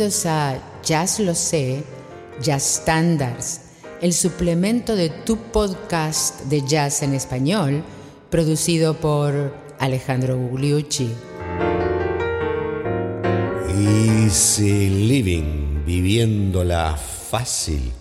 A 0.00 0.56
Jazz 0.82 1.20
Lo 1.20 1.34
Sé, 1.34 1.84
Jazz 2.40 2.80
Standards, 2.80 3.60
el 4.00 4.14
suplemento 4.14 4.96
de 4.96 5.10
tu 5.10 5.36
podcast 5.36 6.40
de 6.44 6.62
jazz 6.66 7.02
en 7.02 7.12
español, 7.12 7.84
producido 8.30 8.94
por 8.94 9.54
Alejandro 9.78 10.38
Gugliucci. 10.38 11.10
Easy 13.68 14.88
Living, 14.88 15.84
viviéndola 15.84 16.96
fácil. 16.96 17.92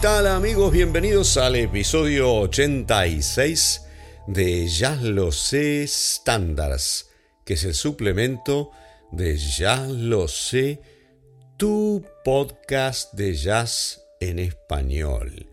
Tal 0.00 0.26
amigos? 0.28 0.72
Bienvenidos 0.72 1.36
al 1.36 1.56
episodio 1.56 2.32
86 2.36 3.82
de 4.28 4.66
Ya 4.66 4.96
lo 4.96 5.30
sé 5.30 5.86
Standards, 5.86 7.10
que 7.44 7.52
es 7.52 7.64
el 7.64 7.74
suplemento 7.74 8.70
de 9.12 9.36
Ya 9.36 9.86
lo 9.86 10.26
sé, 10.26 10.80
tu 11.58 12.02
podcast 12.24 13.12
de 13.12 13.34
jazz 13.34 14.02
en 14.20 14.38
español. 14.38 15.48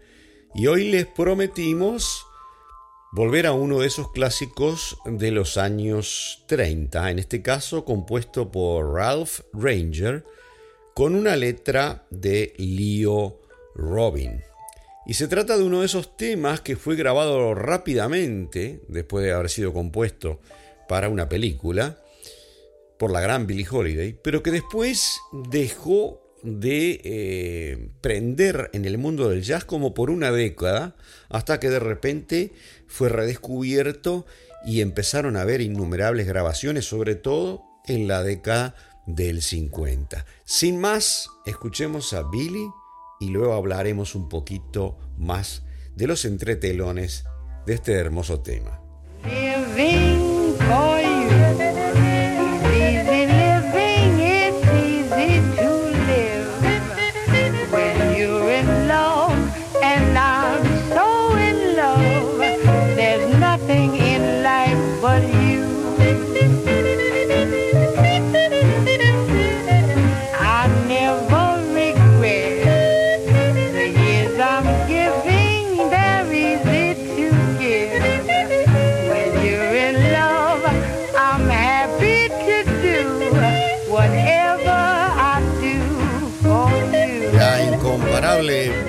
Y 0.56 0.68
hoy 0.68 0.92
les 0.92 1.08
prometimos 1.08 2.26
volver 3.12 3.48
a 3.48 3.52
uno 3.52 3.80
de 3.80 3.88
esos 3.88 4.14
clásicos 4.14 4.98
de 5.04 5.32
los 5.32 5.58
años 5.58 6.46
30, 6.48 7.12
en 7.12 7.20
este 7.20 7.42
caso 7.42 7.84
compuesto 7.84 8.50
por 8.50 8.94
Ralph 8.94 9.42
Ranger, 9.52 10.24
con 10.94 11.16
una 11.16 11.36
letra 11.36 12.08
de 12.12 12.54
Leo 12.58 13.42
Robin. 13.78 14.44
Y 15.06 15.14
se 15.14 15.30
trata 15.30 15.58
de 15.58 15.64
uno 15.64 15.80
de 15.80 15.86
esos 15.86 16.18
temas 16.18 16.60
que 16.60 16.76
fue 16.76 16.98
grabado 16.98 17.56
rápidamente, 17.56 18.82
después 18.90 19.24
de 19.24 19.32
haber 19.32 19.50
sido 19.50 19.72
compuesto 19.72 20.42
para 20.90 21.08
una 21.08 21.30
película, 21.30 21.98
por 23.00 23.12
la 23.12 23.22
gran 23.22 23.48
Billie 23.48 23.68
Holiday, 23.70 24.20
pero 24.22 24.44
que 24.44 24.52
después 24.52 25.20
dejó 25.32 26.22
de 26.44 27.02
eh, 27.04 27.90
prender 28.02 28.70
en 28.74 28.86
el 28.86 28.98
mundo 28.98 29.30
del 29.30 29.44
jazz 29.44 29.66
como 29.66 29.94
por 29.94 30.10
una 30.10 30.32
década, 30.32 30.96
hasta 31.30 31.60
que 31.60 31.70
de 31.70 31.80
repente 31.80 32.52
fue 32.88 33.10
redescubierto 33.10 34.26
y 34.66 34.82
empezaron 34.82 35.38
a 35.38 35.42
haber 35.42 35.62
innumerables 35.62 36.28
grabaciones, 36.28 36.86
sobre 36.86 37.16
todo 37.16 37.64
en 37.86 38.08
la 38.08 38.24
década 38.24 38.76
del 39.06 39.42
50. 39.42 40.26
Sin 40.44 40.80
más, 40.80 41.30
escuchemos 41.46 42.14
a 42.14 42.24
Billie 42.24 42.68
y 43.20 43.30
luego 43.30 43.54
hablaremos 43.54 44.16
un 44.16 44.30
poquito 44.30 44.98
más 45.18 45.64
de 45.96 46.08
los 46.08 46.26
entretelones 46.26 47.26
de 47.66 47.74
este 47.74 47.94
hermoso 47.94 48.42
tema. 48.42 48.82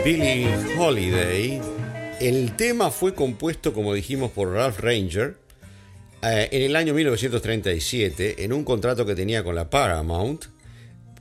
Billie 0.08 0.48
Holiday. 0.78 1.60
El 2.18 2.56
tema 2.56 2.90
fue 2.90 3.14
compuesto, 3.14 3.74
como 3.74 3.92
dijimos, 3.92 4.30
por 4.30 4.54
Ralph 4.54 4.80
Ranger 4.80 5.36
eh, 6.22 6.48
en 6.50 6.62
el 6.62 6.76
año 6.76 6.94
1937 6.94 8.42
en 8.42 8.54
un 8.54 8.64
contrato 8.64 9.04
que 9.04 9.14
tenía 9.14 9.44
con 9.44 9.54
la 9.54 9.68
Paramount 9.68 10.46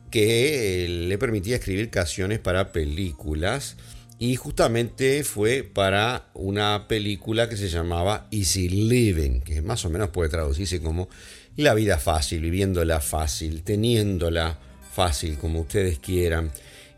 que 0.09 0.85
eh, 0.85 0.87
le 0.87 1.17
permitía 1.17 1.57
escribir 1.57 1.89
canciones 1.89 2.39
para 2.39 2.71
películas 2.71 3.75
y 4.19 4.37
justamente 4.37 5.25
fue 5.25 5.63
para 5.63 6.29
una 6.33 6.87
película 6.87 7.49
que 7.49 7.57
se 7.57 7.67
llamaba 7.67 8.29
Easy 8.31 8.69
Living, 8.69 9.41
que 9.41 9.61
más 9.61 9.83
o 9.83 9.89
menos 9.89 10.11
puede 10.11 10.29
traducirse 10.29 10.81
como 10.81 11.09
la 11.57 11.73
vida 11.73 11.97
fácil, 11.97 12.39
viviéndola 12.39 13.01
fácil, 13.01 13.63
teniéndola 13.63 14.57
fácil, 14.93 15.37
como 15.37 15.59
ustedes 15.59 15.99
quieran. 15.99 16.53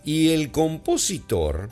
Y 0.06 0.30
el 0.30 0.52
compositor 0.52 1.70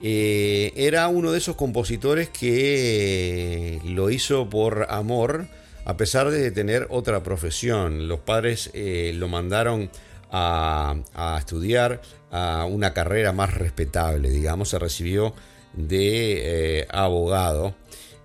eh, 0.00 0.72
era 0.76 1.08
uno 1.08 1.32
de 1.32 1.38
esos 1.38 1.56
compositores 1.56 2.28
que 2.28 3.80
lo 3.84 4.10
hizo 4.10 4.48
por 4.48 4.86
amor, 4.90 5.46
a 5.84 5.96
pesar 5.96 6.30
de 6.30 6.50
tener 6.50 6.86
otra 6.90 7.22
profesión. 7.22 8.06
Los 8.06 8.20
padres 8.20 8.70
eh, 8.74 9.12
lo 9.14 9.28
mandaron 9.28 9.90
a, 10.30 10.94
estudiar 11.38 12.00
a 12.30 12.64
una 12.66 12.92
carrera 12.92 13.32
más 13.32 13.54
respetable, 13.54 14.30
digamos, 14.30 14.68
se 14.68 14.78
recibió 14.78 15.34
de 15.72 16.80
eh, 16.80 16.86
abogado, 16.90 17.74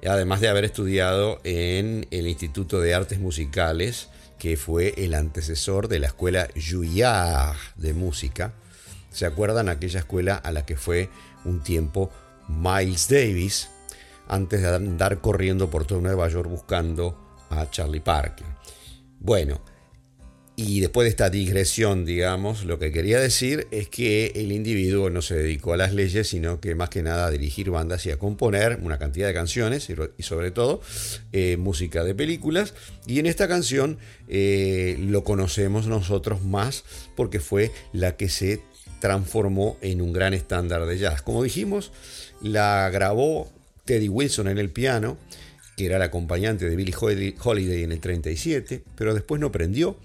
además 0.06 0.41
de 0.41 0.50
haber 0.50 0.66
estudiado 0.66 1.39
en 1.44 2.07
el 2.12 2.28
Instituto 2.28 2.81
de 2.81 2.94
Artes 2.94 3.19
Musicales, 3.19 4.09
que 4.38 4.57
fue 4.57 4.94
el 4.97 5.13
antecesor 5.13 5.88
de 5.88 6.00
la 6.00 6.07
escuela 6.07 6.50
Juilliard 6.56 7.56
de 7.75 7.94
música. 7.94 8.53
¿Se 9.09 9.25
acuerdan 9.25 9.69
aquella 9.69 10.00
escuela 10.00 10.35
a 10.35 10.51
la 10.51 10.66
que 10.66 10.75
fue 10.75 11.09
un 11.45 11.61
tiempo 11.61 12.09
Miles 12.47 13.07
Davis 13.07 13.69
antes 14.27 14.61
de 14.61 14.75
andar 14.75 15.21
corriendo 15.21 15.69
por 15.69 15.85
todo 15.85 16.01
Nueva 16.01 16.27
York 16.27 16.49
buscando 16.49 17.17
a 17.49 17.69
Charlie 17.69 17.99
Parker. 17.99 18.47
Bueno, 19.19 19.61
y 20.55 20.81
después 20.81 21.05
de 21.05 21.09
esta 21.09 21.31
digresión, 21.31 22.05
digamos, 22.05 22.63
lo 22.65 22.77
que 22.77 22.91
quería 22.91 23.19
decir 23.19 23.67
es 23.71 23.89
que 23.89 24.33
el 24.35 24.51
individuo 24.51 25.09
no 25.09 25.23
se 25.23 25.35
dedicó 25.35 25.73
a 25.73 25.77
las 25.77 25.95
leyes, 25.95 26.27
sino 26.27 26.59
que 26.59 26.75
más 26.75 26.89
que 26.89 27.01
nada 27.01 27.25
a 27.25 27.31
dirigir 27.31 27.71
bandas 27.71 28.05
y 28.05 28.11
a 28.11 28.19
componer 28.19 28.77
una 28.83 28.99
cantidad 28.99 29.25
de 29.25 29.33
canciones 29.33 29.89
y 29.89 30.23
sobre 30.23 30.51
todo 30.51 30.79
eh, 31.31 31.57
música 31.57 32.03
de 32.03 32.13
películas. 32.13 32.75
Y 33.07 33.17
en 33.17 33.25
esta 33.25 33.47
canción 33.47 33.97
eh, 34.27 34.95
lo 34.99 35.23
conocemos 35.23 35.87
nosotros 35.87 36.43
más 36.43 36.83
porque 37.15 37.39
fue 37.39 37.71
la 37.91 38.15
que 38.15 38.29
se 38.29 38.61
transformó 39.03 39.75
en 39.81 40.01
un 40.01 40.13
gran 40.13 40.33
estándar 40.33 40.85
de 40.85 40.97
jazz. 40.97 41.21
Como 41.21 41.43
dijimos, 41.43 41.91
la 42.41 42.89
grabó 42.89 43.51
Teddy 43.83 44.07
Wilson 44.07 44.47
en 44.47 44.57
el 44.57 44.69
piano, 44.69 45.17
que 45.75 45.87
era 45.87 45.97
el 45.97 46.03
acompañante 46.03 46.69
de 46.69 46.77
Billie 46.77 46.95
Holiday 46.95 47.83
en 47.83 47.91
el 47.91 47.99
37, 47.99 48.81
pero 48.95 49.13
después 49.13 49.41
no 49.41 49.51
prendió. 49.51 49.97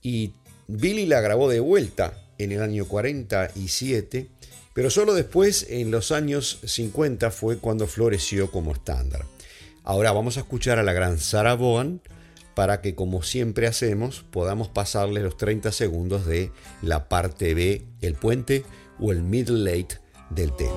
Y 0.00 0.34
Billy 0.68 1.06
la 1.06 1.20
grabó 1.20 1.48
de 1.48 1.58
vuelta 1.58 2.22
en 2.38 2.52
el 2.52 2.62
año 2.62 2.84
47, 2.84 4.28
pero 4.74 4.90
solo 4.90 5.14
después, 5.14 5.66
en 5.68 5.90
los 5.90 6.12
años 6.12 6.60
50, 6.64 7.32
fue 7.32 7.58
cuando 7.58 7.88
floreció 7.88 8.52
como 8.52 8.70
estándar. 8.70 9.26
Ahora 9.82 10.12
vamos 10.12 10.36
a 10.36 10.40
escuchar 10.40 10.78
a 10.78 10.84
la 10.84 10.92
gran 10.92 11.18
Sarah 11.18 11.56
Vaughan 11.56 12.00
para 12.60 12.82
que 12.82 12.94
como 12.94 13.22
siempre 13.22 13.66
hacemos 13.66 14.22
podamos 14.30 14.68
pasarle 14.68 15.22
los 15.22 15.38
30 15.38 15.72
segundos 15.72 16.26
de 16.26 16.52
la 16.82 17.08
parte 17.08 17.54
B, 17.54 17.86
el 18.02 18.16
puente 18.16 18.66
o 18.98 19.12
el 19.12 19.22
middle 19.22 19.64
late 19.64 19.98
del 20.28 20.54
tema. 20.54 20.76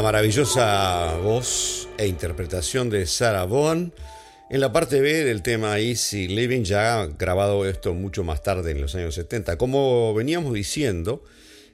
La 0.00 0.04
maravillosa 0.04 1.18
voz 1.18 1.86
e 1.98 2.06
interpretación 2.06 2.88
de 2.88 3.04
Sarah 3.04 3.44
Vaughan 3.44 3.92
en 4.48 4.60
la 4.60 4.72
parte 4.72 5.02
B 5.02 5.24
del 5.24 5.42
tema 5.42 5.78
Easy 5.78 6.26
Living, 6.26 6.62
ya 6.62 7.04
grabado 7.18 7.68
esto 7.68 7.92
mucho 7.92 8.24
más 8.24 8.42
tarde 8.42 8.70
en 8.70 8.80
los 8.80 8.94
años 8.94 9.14
70. 9.14 9.58
Como 9.58 10.14
veníamos 10.14 10.54
diciendo, 10.54 11.22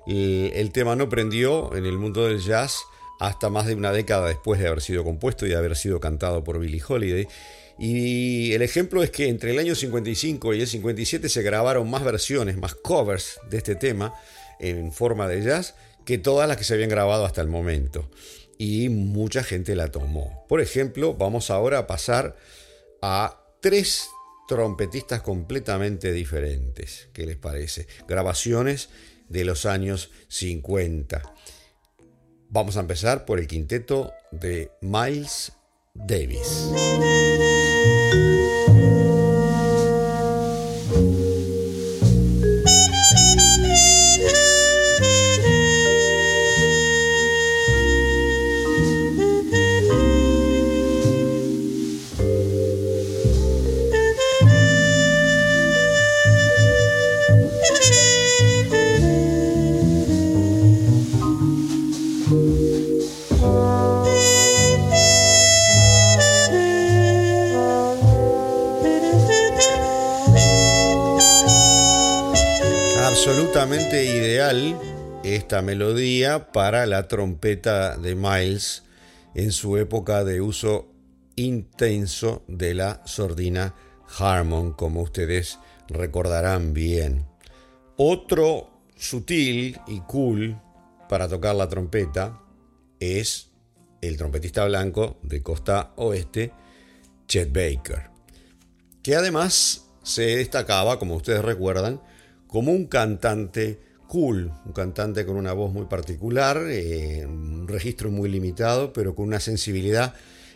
el, 0.08 0.72
tema 0.72 0.96
no 0.96 1.08
prendió 1.08 1.72
en 1.76 1.86
el 1.86 1.98
mundo 1.98 2.26
del 2.26 2.40
jazz 2.40 2.80
hasta 3.20 3.48
más 3.48 3.66
de 3.66 3.76
una 3.76 3.92
década 3.92 4.26
después 4.26 4.58
de 4.58 4.66
haber 4.66 4.80
sido 4.80 5.04
compuesto 5.04 5.46
y 5.46 5.50
de 5.50 5.56
haber 5.56 5.76
sido 5.76 6.00
cantado 6.00 6.42
por 6.42 6.58
Billie 6.58 6.82
Holiday. 6.84 7.28
Y 7.78 8.52
el 8.54 8.62
ejemplo 8.62 9.04
es 9.04 9.12
que 9.12 9.28
entre 9.28 9.52
el 9.52 9.60
año 9.60 9.76
55 9.76 10.52
y 10.52 10.62
el 10.62 10.66
57 10.66 11.28
se 11.28 11.42
grabaron 11.42 11.88
más 11.88 12.02
versiones, 12.02 12.56
más 12.56 12.74
covers 12.74 13.38
de 13.48 13.58
este 13.58 13.76
tema 13.76 14.14
en 14.58 14.90
forma 14.90 15.28
de 15.28 15.44
jazz 15.44 15.76
que 16.06 16.16
todas 16.16 16.48
las 16.48 16.56
que 16.56 16.64
se 16.64 16.72
habían 16.72 16.88
grabado 16.88 17.26
hasta 17.26 17.42
el 17.42 17.48
momento. 17.48 18.08
Y 18.56 18.88
mucha 18.88 19.42
gente 19.42 19.74
la 19.74 19.90
tomó. 19.90 20.46
Por 20.48 20.62
ejemplo, 20.62 21.12
vamos 21.12 21.50
ahora 21.50 21.80
a 21.80 21.86
pasar 21.86 22.36
a 23.02 23.42
tres 23.60 24.08
trompetistas 24.48 25.20
completamente 25.20 26.12
diferentes. 26.12 27.08
¿Qué 27.12 27.26
les 27.26 27.36
parece? 27.36 27.86
Grabaciones 28.08 28.88
de 29.28 29.44
los 29.44 29.66
años 29.66 30.10
50. 30.28 31.34
Vamos 32.48 32.76
a 32.76 32.80
empezar 32.80 33.26
por 33.26 33.40
el 33.40 33.48
quinteto 33.48 34.12
de 34.30 34.70
Miles 34.80 35.52
Davis. 35.92 36.70
Ideal 74.02 74.76
esta 75.22 75.62
melodía 75.62 76.50
para 76.50 76.86
la 76.86 77.06
trompeta 77.06 77.96
de 77.96 78.16
Miles 78.16 78.82
en 79.34 79.52
su 79.52 79.76
época 79.76 80.24
de 80.24 80.40
uso 80.40 80.88
intenso 81.36 82.42
de 82.48 82.74
la 82.74 83.02
sordina 83.04 83.74
Harmon, 84.18 84.72
como 84.72 85.02
ustedes 85.02 85.60
recordarán 85.88 86.74
bien. 86.74 87.24
Otro 87.96 88.70
sutil 88.96 89.78
y 89.86 90.00
cool 90.00 90.60
para 91.08 91.28
tocar 91.28 91.54
la 91.54 91.68
trompeta 91.68 92.40
es 93.00 93.50
el 94.00 94.16
trompetista 94.16 94.64
blanco 94.64 95.18
de 95.22 95.42
costa 95.42 95.92
oeste, 95.96 96.52
Chet 97.26 97.52
Baker, 97.52 98.10
que 99.02 99.16
además 99.16 99.86
se 100.02 100.36
destacaba, 100.36 100.98
como 100.98 101.16
ustedes 101.16 101.44
recuerdan, 101.44 102.00
como 102.46 102.72
un 102.72 102.86
cantante 102.86 103.80
cool, 104.06 104.52
un 104.64 104.72
cantante 104.72 105.26
con 105.26 105.36
una 105.36 105.52
voz 105.52 105.72
muy 105.72 105.86
particular, 105.86 106.62
eh, 106.68 107.26
un 107.26 107.66
registro 107.66 108.10
muy 108.10 108.28
limitado, 108.28 108.92
pero 108.92 109.14
con 109.14 109.26
una 109.26 109.40
sensibilidad 109.40 110.14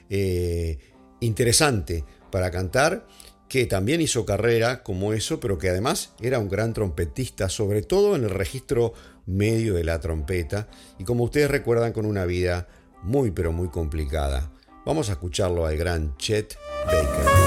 eh, 0.08 0.78
interesante 1.20 2.04
para 2.30 2.50
cantar, 2.50 3.06
que 3.48 3.66
también 3.66 4.00
hizo 4.00 4.24
carrera 4.24 4.84
como 4.84 5.12
eso, 5.12 5.40
pero 5.40 5.58
que 5.58 5.68
además 5.68 6.12
era 6.20 6.38
un 6.38 6.48
gran 6.48 6.72
trompetista, 6.72 7.48
sobre 7.48 7.82
todo 7.82 8.14
en 8.14 8.22
el 8.22 8.30
registro 8.30 8.92
medio 9.30 9.74
de 9.74 9.84
la 9.84 10.00
trompeta, 10.00 10.68
y 10.98 11.04
como 11.04 11.24
ustedes 11.24 11.50
recuerdan, 11.50 11.92
con 11.92 12.06
una 12.06 12.24
vida 12.24 12.68
muy, 13.02 13.30
pero 13.30 13.52
muy 13.52 13.68
complicada. 13.68 14.50
Vamos 14.84 15.08
a 15.08 15.12
escucharlo 15.12 15.66
al 15.66 15.76
gran 15.76 16.16
Chet 16.16 16.56
Baker. 16.86 17.39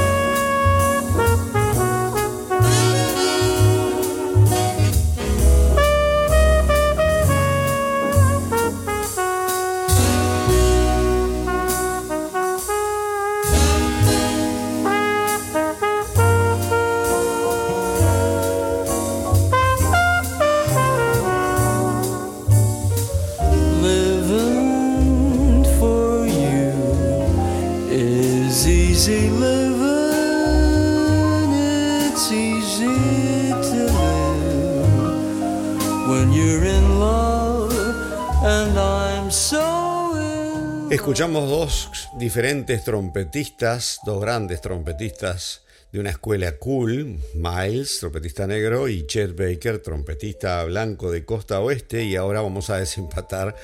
Escuchamos 41.13 41.47
dos 41.47 42.09
diferentes 42.17 42.83
trompetistas, 42.83 43.99
dos 44.03 44.19
grandes 44.19 44.61
trompetistas 44.61 45.61
de 45.91 45.99
una 45.99 46.09
escuela 46.09 46.57
cool, 46.57 47.19
Miles, 47.35 47.99
trompetista 47.99 48.47
negro, 48.47 48.89
y 48.89 49.05
Chet 49.05 49.37
Baker, 49.37 49.77
trompetista 49.77 50.63
blanco 50.63 51.11
de 51.11 51.23
costa 51.23 51.59
oeste, 51.59 52.03
y 52.03 52.15
ahora 52.15 52.41
vamos 52.41 52.71
a 52.71 52.77
desempatar 52.77 53.55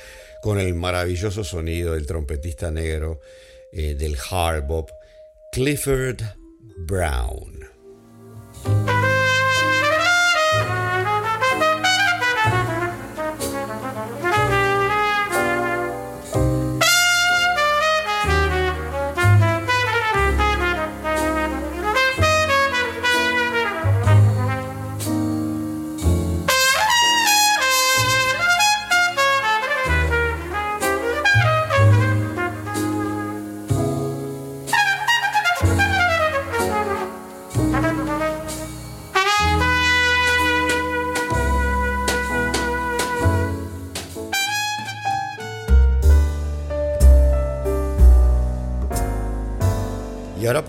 con 0.43 0.59
el 0.59 0.75
maravilloso 0.75 1.43
sonido 1.43 1.95
del 1.95 2.05
trompetista 2.05 2.69
negro 2.69 3.19
eh, 3.71 3.95
del 3.95 4.15
hard 4.29 4.67
bop, 4.67 4.91
Clifford 5.51 6.21
Brown. 6.85 9.08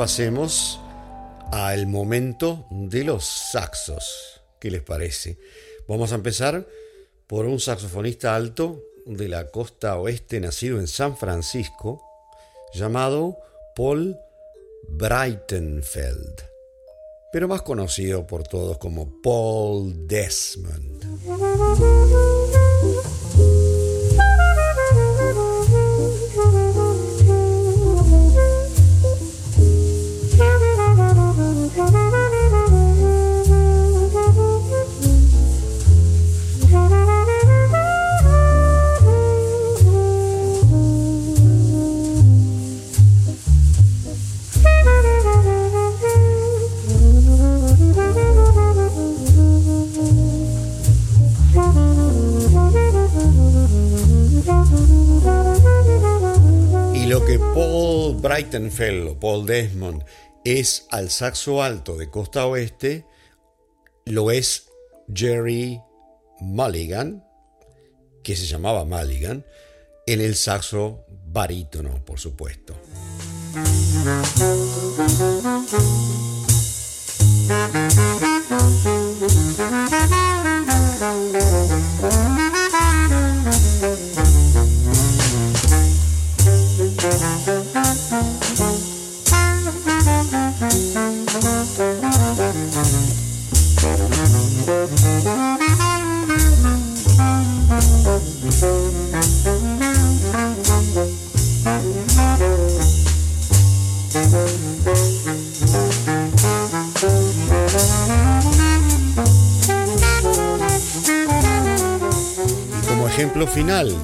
Pasemos 0.00 0.80
al 1.52 1.87
momento 1.87 2.64
de 2.71 3.04
los 3.04 3.23
saxos. 3.52 4.40
¿Qué 4.59 4.71
les 4.71 4.80
parece? 4.80 5.37
Vamos 5.87 6.12
a 6.12 6.14
empezar 6.14 6.66
por 7.26 7.45
un 7.45 7.61
saxofonista 7.61 8.35
alto 8.35 8.83
de 9.04 9.28
la 9.28 9.50
costa 9.50 9.99
oeste, 9.99 10.40
nacido 10.40 10.80
en 10.80 10.87
San 10.87 11.19
Francisco, 11.19 12.02
llamado 12.73 13.37
Paul 13.76 14.16
Breitenfeld, 14.88 16.45
pero 17.30 17.47
más 17.47 17.61
conocido 17.61 18.26
por 18.26 18.45
todos 18.45 18.78
como 18.78 19.21
Paul 19.21 20.09
Desmond. 20.09 21.04
Breitenfeld 58.21 59.19
Paul 59.19 59.47
Desmond 59.47 60.05
es 60.45 60.87
al 60.91 61.11
saxo 61.11 61.62
alto 61.62 61.97
de 61.97 62.11
costa 62.11 62.45
oeste, 62.45 63.07
lo 64.05 64.31
es 64.31 64.69
Jerry 65.12 65.81
Mulligan, 66.41 67.25
que 68.23 68.37
se 68.37 68.47
llamaba 68.47 68.85
Mulligan, 68.85 69.47
en 70.07 70.21
el 70.21 70.37
saxo 70.37 71.05
barítono, 71.27 72.05
por 72.05 72.19
supuesto. 72.19 72.75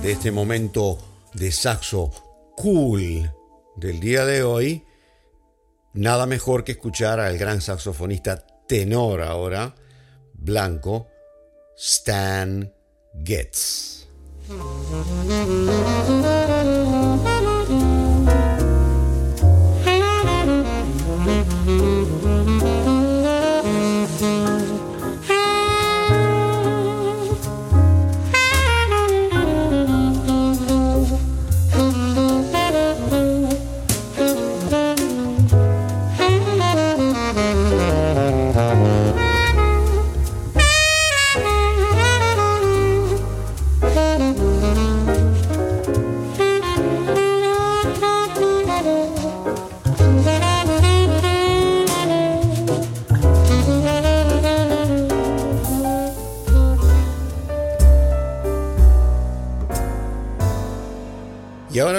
De 0.06 0.12
este 0.12 0.30
momento 0.30 0.98
de 1.34 1.50
saxo 1.50 2.12
cool 2.56 3.28
del 3.74 3.98
día 3.98 4.24
de 4.24 4.44
hoy, 4.44 4.84
nada 5.94 6.26
mejor 6.26 6.62
que 6.62 6.70
escuchar 6.72 7.18
al 7.18 7.36
gran 7.38 7.60
saxofonista 7.60 8.46
tenor 8.68 9.20
ahora, 9.20 9.74
blanco, 10.32 11.08
Stan 11.76 12.72
Getz. 13.24 14.06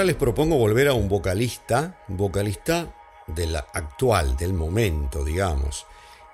Les 0.08 0.16
propongo 0.16 0.56
volver 0.56 0.88
a 0.88 0.94
un 0.94 1.06
vocalista, 1.06 2.02
vocalista 2.08 2.94
del 3.26 3.54
actual, 3.54 4.38
del 4.38 4.54
momento, 4.54 5.22
digamos. 5.22 5.86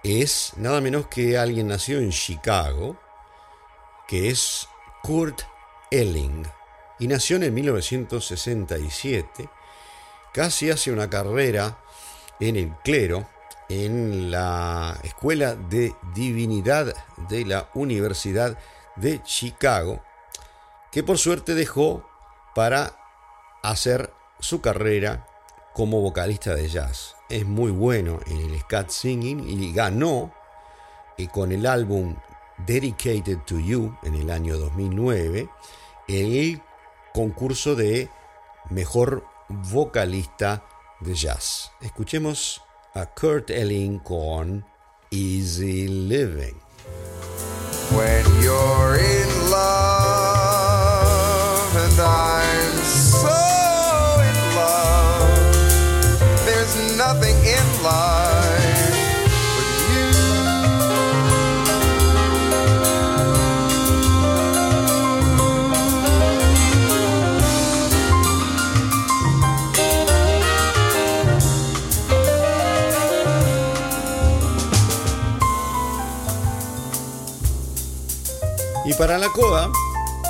Es 0.04 0.52
nada 0.59 0.81
menos 0.81 1.09
que 1.09 1.37
alguien 1.37 1.66
nacido 1.66 1.99
en 1.99 2.11
Chicago, 2.11 2.97
que 4.07 4.31
es 4.31 4.69
Kurt 5.02 5.43
Elling. 5.90 6.47
Y 7.00 7.09
nació 7.09 7.35
en 7.43 7.52
1967. 7.52 9.49
Casi 10.33 10.71
hace 10.71 10.93
una 10.93 11.11
carrera 11.11 11.81
en 12.38 12.54
el 12.54 12.76
clero, 12.85 13.28
en 13.69 14.31
la 14.31 15.00
Escuela 15.02 15.57
de 15.57 15.97
Divinidad 16.14 16.95
de 17.28 17.45
la 17.45 17.71
Universidad 17.75 18.57
de 18.95 19.21
Chicago, 19.25 20.00
que 20.93 21.02
por 21.02 21.19
suerte 21.19 21.57
dejó 21.57 22.09
para 22.54 23.03
hacer 23.64 24.12
su 24.40 24.61
carrera 24.61 25.26
como 25.73 26.00
vocalista 26.00 26.54
de 26.54 26.68
jazz. 26.68 27.16
Es 27.28 27.47
muy 27.47 27.71
bueno 27.73 28.21
en 28.26 28.38
el 28.38 28.61
scat 28.61 28.90
singing 28.90 29.49
y 29.49 29.73
ganó 29.73 30.33
eh, 31.16 31.28
con 31.28 31.50
el 31.50 31.66
álbum 31.66 32.14
Dedicated 32.66 33.38
to 33.47 33.59
You 33.59 33.97
en 34.04 34.14
el 34.14 34.30
año 34.30 34.56
2009 34.59 35.49
el 36.06 36.62
concurso 37.12 37.75
de 37.75 38.09
mejor 38.71 39.25
vocalista 39.49 40.64
de 41.00 41.14
jazz. 41.14 41.73
Escuchemos 41.80 42.62
a 42.92 43.06
Kurt 43.06 43.50
Elling 43.50 43.99
con 43.99 44.64
Easy 45.11 45.88
Living. 45.88 46.54
Y 78.95 78.97
para 78.97 79.19
la 79.19 79.29
coda 79.29 79.71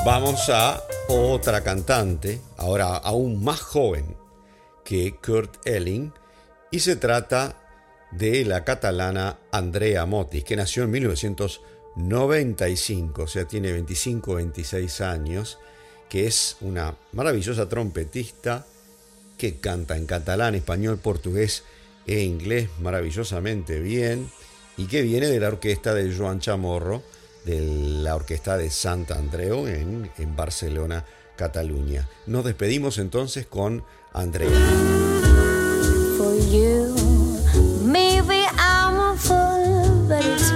vamos 0.07 0.49
a 0.49 0.83
otra 1.09 1.63
cantante, 1.63 2.41
ahora 2.57 2.97
aún 2.97 3.45
más 3.45 3.61
joven 3.61 4.17
que 4.85 5.17
Kurt 5.17 5.67
Elling, 5.67 6.15
y 6.71 6.81
se 6.81 6.97
trata 6.97 7.61
de 8.11 8.47
la 8.47 8.65
catalana 8.65 9.39
Andrea 9.53 10.07
Motis, 10.07 10.45
que 10.45 10.57
nació 10.57 10.85
en 10.85 10.93
1995, 10.93 13.23
o 13.23 13.27
sea, 13.27 13.45
tiene 13.45 13.71
25 13.73 14.37
26 14.37 15.03
años, 15.03 15.59
que 16.09 16.27
es 16.27 16.57
una 16.63 16.95
maravillosa 17.13 17.69
trompetista 17.69 18.65
que 19.37 19.57
canta 19.57 19.99
en 19.99 20.07
catalán, 20.07 20.55
español, 20.55 20.97
portugués 20.97 21.65
e 22.07 22.23
inglés 22.23 22.71
maravillosamente 22.81 23.81
bien 23.81 24.31
y 24.79 24.87
que 24.87 25.03
viene 25.03 25.27
de 25.27 25.41
la 25.41 25.49
orquesta 25.49 25.93
de 25.93 26.17
Joan 26.17 26.41
Chamorro, 26.41 27.03
de 27.45 27.61
la 28.03 28.15
orquesta 28.15 28.57
de 28.57 28.71
Sant 28.71 29.11
Andreu 29.11 29.67
en, 29.67 30.11
en 30.19 30.37
Barcelona, 30.37 31.05
Cataluña. 31.37 32.09
Nos 32.27 32.45
despedimos 32.45 32.99
entonces 32.99 33.47
con 33.47 33.85
Andrea. 34.13 34.51
for 36.17 36.37
you. 36.37 36.95
Maybe 37.83 38.47
I'm 38.57 38.97
a 38.99 39.17
fool, 39.17 40.07
but 40.09 40.25
it's 40.25 40.51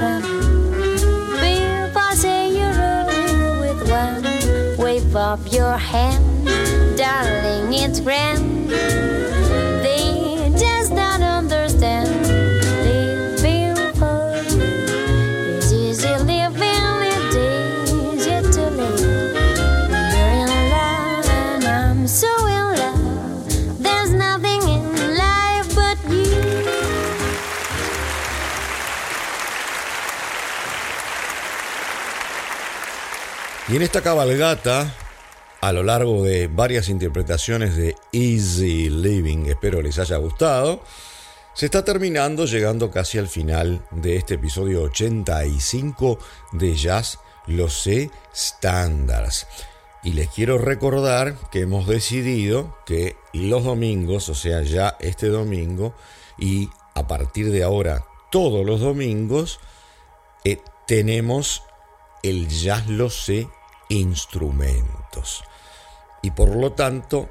with 3.61 3.81
one. 3.91 4.23
Wave 4.79 5.17
up 5.17 5.41
your 5.53 5.77
hand, 5.77 6.47
darling, 6.97 7.73
it's 7.75 8.01
grand. 8.01 8.71
En 33.79 33.83
esta 33.83 34.03
cabalgata, 34.03 34.93
a 35.61 35.73
lo 35.73 35.85
largo 35.85 36.25
de 36.25 36.49
varias 36.49 36.89
interpretaciones 36.89 37.77
de 37.77 37.95
Easy 38.11 38.91
Living, 38.91 39.47
espero 39.47 39.81
les 39.83 40.01
haya 40.01 40.17
gustado, 40.17 40.83
se 41.55 41.67
está 41.67 41.85
terminando, 41.85 42.45
llegando 42.47 42.91
casi 42.91 43.19
al 43.19 43.29
final 43.29 43.87
de 43.93 44.17
este 44.17 44.35
episodio 44.35 44.83
85 44.83 46.19
de 46.51 46.75
Jazz 46.75 47.21
Lo 47.47 47.71
sé 47.71 48.11
Standards. 48.35 49.47
Y 50.03 50.15
les 50.15 50.29
quiero 50.31 50.59
recordar 50.59 51.37
que 51.53 51.61
hemos 51.61 51.87
decidido 51.87 52.77
que 52.85 53.15
los 53.33 53.63
domingos, 53.63 54.29
o 54.29 54.35
sea, 54.35 54.63
ya 54.63 54.97
este 54.99 55.29
domingo, 55.29 55.95
y 56.37 56.69
a 56.97 57.07
partir 57.07 57.53
de 57.53 57.63
ahora 57.63 58.05
todos 58.33 58.67
los 58.67 58.81
domingos, 58.81 59.61
eh, 60.45 60.59
tenemos 60.89 61.63
el 62.25 62.49
Jazz 62.49 62.89
Lo 62.89 63.09
Sé 63.09 63.47
instrumentos. 63.89 65.43
Y 66.23 66.31
por 66.33 66.55
lo 66.55 66.73
tanto, 66.73 67.31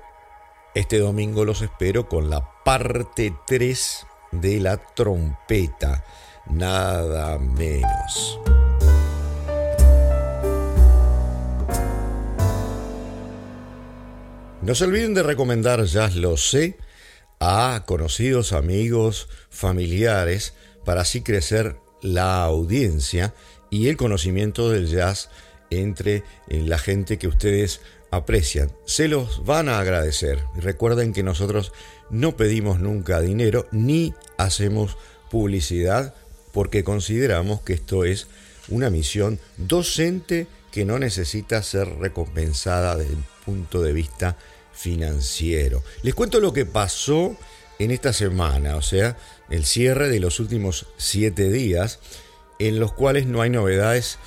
este 0.75 0.99
domingo 0.99 1.45
los 1.45 1.61
espero 1.61 2.07
con 2.07 2.29
la 2.29 2.63
parte 2.63 3.33
3 3.45 4.07
de 4.31 4.59
la 4.59 4.77
trompeta, 4.77 6.03
nada 6.47 7.37
menos. 7.37 8.39
No 14.61 14.75
se 14.75 14.83
olviden 14.83 15.13
de 15.13 15.23
recomendar 15.23 15.83
Jazz 15.85 16.15
Lo 16.15 16.35
Sé 16.35 16.77
a 17.39 17.83
conocidos, 17.85 18.53
amigos, 18.53 19.29
familiares, 19.49 20.53
para 20.83 21.01
así 21.01 21.21
crecer 21.21 21.77
la 22.01 22.43
audiencia 22.43 23.33
y 23.69 23.87
el 23.87 23.97
conocimiento 23.97 24.69
del 24.69 24.87
jazz 24.87 25.29
entre 25.69 26.23
la 26.47 26.77
gente 26.77 27.17
que 27.17 27.27
ustedes 27.27 27.81
aprecian. 28.11 28.71
Se 28.85 29.07
los 29.07 29.45
van 29.45 29.69
a 29.69 29.79
agradecer. 29.79 30.43
Recuerden 30.55 31.13
que 31.13 31.23
nosotros 31.23 31.73
no 32.09 32.37
pedimos 32.37 32.79
nunca 32.79 33.19
dinero 33.19 33.67
ni 33.71 34.13
hacemos 34.37 34.97
publicidad 35.29 36.13
porque 36.53 36.83
consideramos 36.83 37.61
que 37.61 37.73
esto 37.73 38.05
es 38.05 38.27
una 38.69 38.89
misión 38.89 39.39
docente 39.57 40.47
que 40.71 40.85
no 40.85 40.99
necesita 40.99 41.61
ser 41.63 41.87
recompensada 41.99 42.95
desde 42.95 43.13
el 43.13 43.23
punto 43.45 43.81
de 43.81 43.93
vista 43.93 44.37
financiero. 44.73 45.83
Les 46.03 46.13
cuento 46.13 46.39
lo 46.39 46.53
que 46.53 46.65
pasó 46.65 47.35
en 47.79 47.91
esta 47.91 48.13
semana, 48.13 48.75
o 48.75 48.81
sea, 48.81 49.17
el 49.49 49.65
cierre 49.65 50.09
de 50.09 50.19
los 50.19 50.39
últimos 50.39 50.87
siete 50.97 51.49
días, 51.49 51.99
en 52.59 52.79
los 52.79 52.93
cuales 52.93 53.27
no 53.27 53.41
hay 53.41 53.49
novedades 53.49 54.17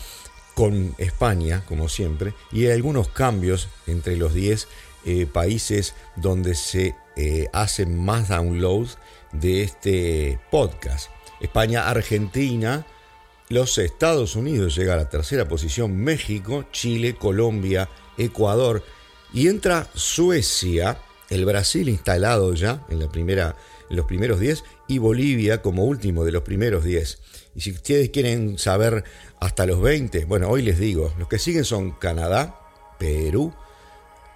con 0.54 0.94
España, 0.98 1.64
como 1.66 1.88
siempre, 1.88 2.34
y 2.52 2.66
hay 2.66 2.72
algunos 2.72 3.08
cambios 3.08 3.68
entre 3.86 4.16
los 4.16 4.34
10 4.34 4.68
eh, 5.04 5.26
países 5.26 5.94
donde 6.16 6.54
se 6.54 6.94
eh, 7.16 7.48
hacen 7.52 8.02
más 8.02 8.28
downloads 8.28 8.98
de 9.32 9.62
este 9.62 10.38
podcast. 10.50 11.10
España, 11.40 11.88
Argentina, 11.88 12.86
los 13.48 13.78
Estados 13.78 14.36
Unidos 14.36 14.76
llega 14.76 14.94
a 14.94 14.98
la 14.98 15.08
tercera 15.08 15.48
posición, 15.48 15.96
México, 15.96 16.66
Chile, 16.72 17.14
Colombia, 17.14 17.88
Ecuador, 18.18 18.84
y 19.32 19.48
entra 19.48 19.88
Suecia, 19.94 20.98
el 21.30 21.44
Brasil 21.44 21.88
instalado 21.88 22.52
ya 22.54 22.84
en, 22.90 22.98
la 22.98 23.08
primera, 23.08 23.56
en 23.88 23.96
los 23.96 24.06
primeros 24.06 24.40
10 24.40 24.64
y 24.88 24.98
Bolivia 24.98 25.62
como 25.62 25.84
último 25.84 26.24
de 26.24 26.32
los 26.32 26.42
primeros 26.42 26.84
10. 26.84 27.18
Y 27.54 27.60
si 27.60 27.72
ustedes 27.72 28.10
quieren 28.10 28.58
saber 28.58 29.04
hasta 29.38 29.64
los 29.64 29.80
20, 29.80 30.24
bueno, 30.26 30.48
hoy 30.48 30.62
les 30.62 30.78
digo, 30.78 31.14
los 31.18 31.28
que 31.28 31.38
siguen 31.38 31.64
son 31.64 31.92
Canadá, 31.92 32.60
Perú, 32.98 33.54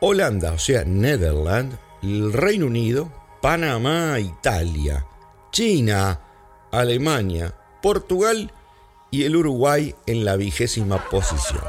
Holanda, 0.00 0.52
o 0.52 0.58
sea, 0.58 0.84
Netherlands, 0.84 1.76
el 2.02 2.32
Reino 2.32 2.66
Unido, 2.66 3.12
Panamá, 3.42 4.18
Italia, 4.20 5.06
China, 5.50 6.20
Alemania, 6.70 7.54
Portugal 7.82 8.52
y 9.10 9.24
el 9.24 9.36
Uruguay 9.36 9.94
en 10.06 10.24
la 10.24 10.36
vigésima 10.36 11.08
posición. 11.08 11.62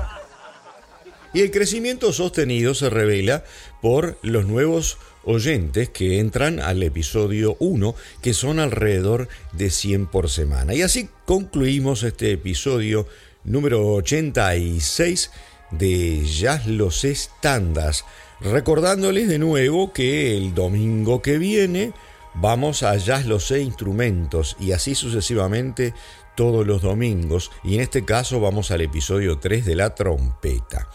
Y 1.34 1.42
el 1.42 1.52
crecimiento 1.52 2.14
sostenido 2.14 2.74
se 2.74 2.90
revela 2.90 3.44
por 3.82 4.18
los 4.22 4.46
nuevos 4.46 4.98
oyentes 5.26 5.90
que 5.90 6.20
entran 6.20 6.60
al 6.60 6.84
episodio 6.84 7.58
1, 7.60 7.96
que 8.22 8.34
son 8.34 8.60
alrededor 8.60 9.28
de 9.52 9.70
100 9.70 10.08
por 10.08 10.30
semana. 10.30 10.74
Y 10.74 10.82
así 10.82 11.10
concluimos 11.26 12.04
este 12.04 12.32
episodio 12.32 13.08
número 13.44 13.94
86 13.94 15.32
de 15.72 16.26
Jazz 16.26 16.68
Los 16.68 17.04
Estándas, 17.04 18.06
recordándoles 18.40 19.28
de 19.28 19.40
nuevo 19.40 19.94
que 19.94 20.38
el 20.38 20.54
domingo 20.54 21.22
que 21.22 21.38
viene 21.38 21.94
vamos 22.36 22.84
a 22.84 22.96
Jazz 22.98 23.26
Los 23.26 23.52
Instrumentos 23.52 24.58
y 24.60 24.72
así 24.74 24.96
sucesivamente 24.96 25.94
todos 26.36 26.68
los 26.68 26.82
domingos 26.82 27.52
y 27.64 27.76
en 27.76 27.82
este 27.82 28.04
caso 28.04 28.40
vamos 28.40 28.72
al 28.72 28.82
episodio 28.82 29.40
3 29.40 29.66
de 29.66 29.76
la 29.76 29.96
trompeta. 29.96 30.90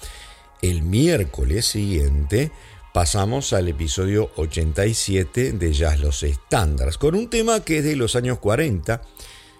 El 0.63 0.83
miércoles 0.83 1.65
siguiente 1.65 2.53
pasamos 2.93 3.53
al 3.53 3.69
episodio 3.69 4.31
87 4.37 5.53
de 5.53 5.73
Jazz 5.73 6.01
Los 6.01 6.23
Estándares, 6.23 6.99
con 6.99 7.15
un 7.15 7.31
tema 7.31 7.65
que 7.65 7.79
es 7.79 7.85
de 7.85 7.97
los 7.97 8.17
años 8.17 8.39
40. 8.39 9.03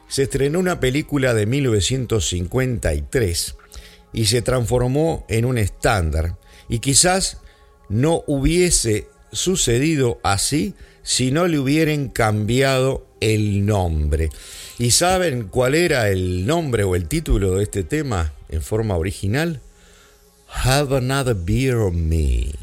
Se 0.09 0.25
estrenó 0.25 0.59
una 0.59 0.81
película 0.81 1.35
de 1.35 1.47
1953 1.47 3.57
y 4.13 4.27
se 4.27 4.43
transformó 4.43 5.25
en 5.29 5.45
un 5.45 5.59
estándar. 5.59 6.37
Y 6.69 6.81
quizás 6.81 7.39
no 7.89 8.25
hubiese 8.27 9.09
sucedido 9.33 10.19
así 10.23 10.75
si 11.03 11.31
no 11.31 11.47
le 11.47 11.59
hubieran 11.59 12.09
cambiado 12.09 13.07
el 13.21 13.65
nombre. 13.65 14.31
¿Y 14.79 14.91
saben 14.91 15.45
cuál 15.45 15.75
era 15.75 16.09
el 16.09 16.47
nombre 16.47 16.85
o 16.85 16.97
el 16.97 17.07
título 17.07 17.57
de 17.57 17.65
este 17.65 17.85
tema 17.85 18.33
en 18.49 18.63
forma 18.63 18.97
original? 18.97 19.61
Have 20.65 20.97
another 20.97 21.37
beer 21.37 21.77
on 21.77 22.09
me. 22.09 22.60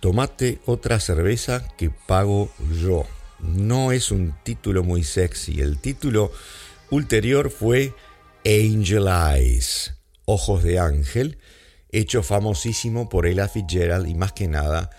Tomate 0.00 0.60
otra 0.66 1.00
cerveza 1.00 1.66
que 1.76 1.90
pago 1.90 2.50
yo. 2.80 3.04
No 3.40 3.92
es 3.92 4.10
un 4.10 4.34
título 4.42 4.82
muy 4.82 5.02
sexy. 5.02 5.60
El 5.60 5.78
título 5.78 6.30
ulterior 6.90 7.50
fue 7.50 7.94
Angel 8.44 9.06
Eyes, 9.08 9.94
Ojos 10.24 10.62
de 10.62 10.78
Ángel, 10.78 11.38
hecho 11.90 12.22
famosísimo 12.22 13.08
por 13.08 13.26
Ella 13.26 13.48
Fitzgerald 13.48 14.08
y 14.08 14.14
más 14.14 14.32
que 14.32 14.48
nada 14.48 14.90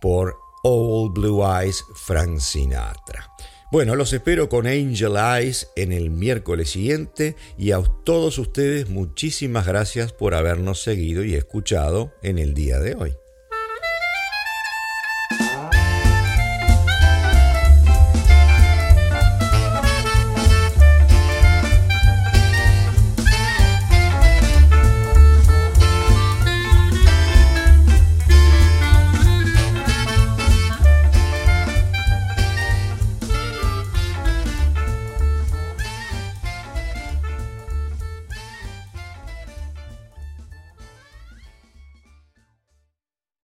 por 0.00 0.36
Old 0.62 1.14
Blue 1.14 1.42
Eyes 1.44 1.84
Frank 1.94 2.38
Sinatra. 2.38 3.30
Bueno, 3.72 3.96
los 3.96 4.12
espero 4.12 4.48
con 4.48 4.68
Angel 4.68 5.16
Eyes 5.16 5.68
en 5.74 5.90
el 5.90 6.10
miércoles 6.10 6.70
siguiente 6.70 7.34
y 7.58 7.72
a 7.72 7.82
todos 8.04 8.38
ustedes 8.38 8.88
muchísimas 8.88 9.66
gracias 9.66 10.12
por 10.12 10.34
habernos 10.34 10.80
seguido 10.80 11.24
y 11.24 11.34
escuchado 11.34 12.12
en 12.22 12.38
el 12.38 12.54
día 12.54 12.78
de 12.78 12.94
hoy. 12.94 13.16